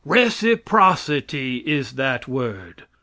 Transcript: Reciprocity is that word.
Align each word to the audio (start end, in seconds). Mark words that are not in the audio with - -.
Reciprocity 0.03 1.57
is 1.57 1.91
that 1.91 2.27
word. 2.27 2.85